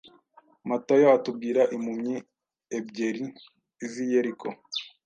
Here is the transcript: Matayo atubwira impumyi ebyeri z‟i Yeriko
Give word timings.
Matayo 0.69 1.07
atubwira 1.17 1.61
impumyi 1.75 2.15
ebyeri 2.77 3.25
z‟i 3.91 4.05
Yeriko 4.11 4.47